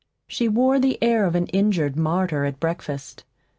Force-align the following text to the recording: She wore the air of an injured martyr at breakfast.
She 0.27 0.47
wore 0.49 0.79
the 0.79 0.97
air 0.99 1.27
of 1.27 1.35
an 1.35 1.45
injured 1.53 1.95
martyr 1.95 2.43
at 2.45 2.59
breakfast. 2.59 3.23